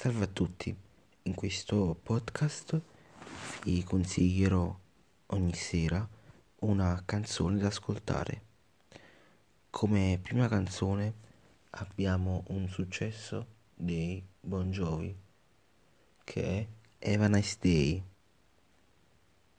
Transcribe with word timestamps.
Salve 0.00 0.24
a 0.24 0.28
tutti, 0.28 0.74
in 1.24 1.34
questo 1.34 1.94
podcast 2.02 2.80
vi 3.64 3.84
consiglierò 3.84 4.74
ogni 5.26 5.52
sera 5.52 6.08
una 6.60 7.02
canzone 7.04 7.58
da 7.58 7.66
ascoltare. 7.66 8.42
Come 9.68 10.18
prima 10.22 10.48
canzone 10.48 11.12
abbiamo 11.72 12.44
un 12.46 12.66
successo 12.70 13.46
dei 13.74 14.24
Bon 14.40 14.70
Jovi 14.70 15.14
che 16.24 16.68
è 16.96 17.12
Have 17.12 17.24
a 17.26 17.28
Nice 17.28 17.58
Day. 17.60 18.02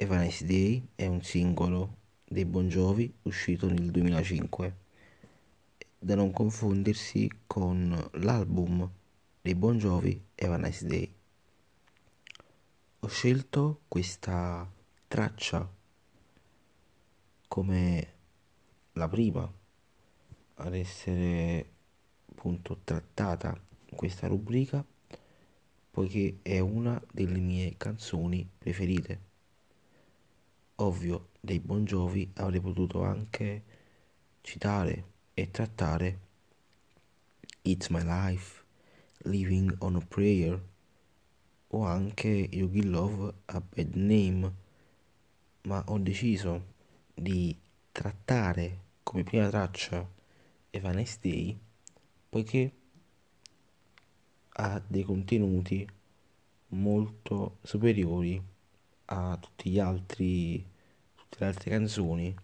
Have 0.00 0.16
a 0.16 0.18
Nice 0.18 0.44
Day 0.44 0.84
è 0.96 1.06
un 1.06 1.22
singolo 1.22 1.98
dei 2.24 2.44
Bon 2.44 2.66
Jovi 2.66 3.14
uscito 3.22 3.68
nel 3.68 3.88
2005 3.88 4.76
da 5.96 6.16
non 6.16 6.32
confondersi 6.32 7.30
con 7.46 8.10
l'album 8.14 8.90
dei 9.44 9.54
Bon 9.54 9.76
Jovi 9.76 10.18
Have 10.36 10.54
a 10.54 10.56
Nice 10.56 10.86
Day. 10.86 11.14
Ho 13.00 13.08
scelto 13.08 13.82
questa 13.88 14.66
traccia 15.06 15.70
come 17.46 18.14
la 18.92 19.06
prima 19.06 19.52
ad 20.54 20.74
essere 20.74 21.72
appunto 22.30 22.80
trattata 22.84 23.54
in 23.90 23.94
questa 23.94 24.28
rubrica 24.28 24.82
poiché 25.90 26.38
è 26.40 26.58
una 26.60 26.98
delle 27.12 27.38
mie 27.38 27.74
canzoni 27.76 28.48
preferite. 28.56 29.20
Ovvio, 30.76 31.32
dei 31.38 31.60
Bon 31.60 31.84
Jovi 31.84 32.30
avrei 32.36 32.60
potuto 32.62 33.02
anche 33.02 33.62
citare 34.40 35.04
e 35.34 35.50
trattare 35.50 36.20
It's 37.60 37.88
My 37.88 38.02
Life, 38.02 38.63
Living 39.24 39.74
on 39.78 39.96
a 39.96 40.00
Prayer 40.00 40.60
o 41.68 41.84
anche 41.84 42.28
You 42.28 42.70
Give 42.70 42.88
Love 42.88 43.34
a 43.46 43.60
Bad 43.60 43.94
Name, 43.94 44.52
ma 45.62 45.82
ho 45.86 45.98
deciso 45.98 46.72
di 47.14 47.56
trattare 47.90 48.78
come 49.02 49.22
prima 49.22 49.48
traccia 49.48 50.08
Evanesce 50.70 51.18
Day 51.20 51.58
poiché 52.28 52.72
ha 54.48 54.82
dei 54.86 55.02
contenuti 55.02 55.86
molto 56.68 57.58
superiori 57.62 58.42
a 59.06 59.36
tutti 59.40 59.70
gli 59.70 59.78
altri 59.78 60.64
tutte 61.14 61.36
le 61.38 61.46
altre 61.46 61.70
canzoni 61.70 62.34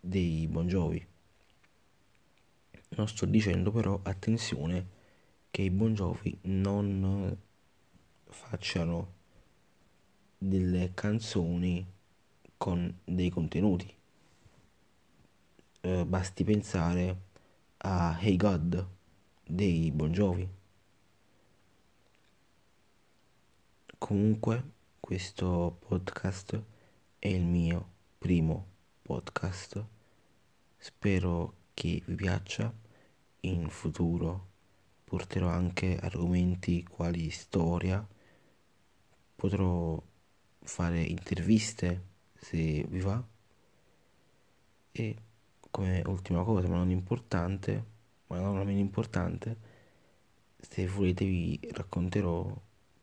dei 0.00 0.46
Bon 0.46 0.66
Jovi. 0.66 1.04
Non 2.88 3.08
sto 3.08 3.26
dicendo 3.26 3.72
però, 3.72 3.98
attenzione, 4.02 4.86
che 5.56 5.62
i 5.62 5.70
Bon 5.70 5.94
Jovi 5.94 6.38
non 6.42 7.34
facciano 8.26 9.14
delle 10.36 10.90
canzoni 10.92 11.82
con 12.58 12.98
dei 13.02 13.30
contenuti. 13.30 13.90
Eh, 15.80 16.04
basti 16.04 16.44
pensare 16.44 17.20
a 17.78 18.18
Hey 18.20 18.36
God 18.36 18.86
dei 19.46 19.90
Bon 19.92 20.12
Jovi. 20.12 20.46
Comunque, 23.96 24.70
questo 25.00 25.78
podcast 25.88 26.62
è 27.18 27.28
il 27.28 27.46
mio 27.46 27.92
primo 28.18 28.66
podcast. 29.00 29.82
Spero 30.76 31.54
che 31.72 32.02
vi 32.04 32.14
piaccia. 32.14 32.70
In 33.40 33.70
futuro 33.70 34.54
porterò 35.08 35.48
anche 35.48 35.96
argomenti 35.96 36.82
quali 36.82 37.30
storia. 37.30 38.04
Potrò 39.36 40.02
fare 40.58 41.00
interviste 41.02 42.02
se 42.34 42.84
vi 42.88 43.00
va. 43.00 43.24
E 44.90 45.16
come 45.70 46.02
ultima 46.06 46.42
cosa, 46.42 46.66
ma 46.68 46.76
non 46.76 46.90
importante, 46.90 47.84
ma 48.26 48.40
non 48.40 48.58
la 48.58 48.64
meno 48.64 48.80
importante, 48.80 49.56
se 50.58 50.86
volete 50.88 51.24
vi 51.24 51.60
racconterò 51.72 52.52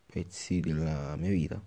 pezzi 0.05 0.59
della 0.59 1.15
mia 1.15 1.29
vita. 1.29 1.61